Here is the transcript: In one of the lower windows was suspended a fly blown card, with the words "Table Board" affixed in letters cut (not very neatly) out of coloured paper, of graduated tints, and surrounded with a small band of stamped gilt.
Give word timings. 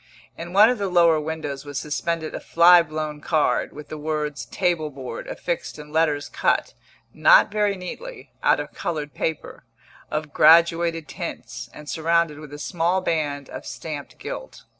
In 0.35 0.51
one 0.51 0.71
of 0.71 0.79
the 0.79 0.89
lower 0.89 1.19
windows 1.19 1.63
was 1.63 1.79
suspended 1.79 2.33
a 2.33 2.39
fly 2.39 2.81
blown 2.81 3.21
card, 3.21 3.71
with 3.71 3.89
the 3.89 3.99
words 3.99 4.47
"Table 4.47 4.89
Board" 4.89 5.27
affixed 5.27 5.77
in 5.77 5.91
letters 5.91 6.27
cut 6.27 6.73
(not 7.13 7.51
very 7.51 7.75
neatly) 7.77 8.31
out 8.41 8.59
of 8.59 8.73
coloured 8.73 9.13
paper, 9.13 9.63
of 10.09 10.33
graduated 10.33 11.07
tints, 11.07 11.69
and 11.71 11.87
surrounded 11.87 12.39
with 12.39 12.51
a 12.51 12.57
small 12.57 12.99
band 13.01 13.47
of 13.49 13.63
stamped 13.63 14.17
gilt. 14.17 14.63